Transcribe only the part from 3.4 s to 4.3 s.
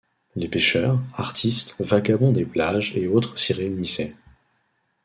réunissaient.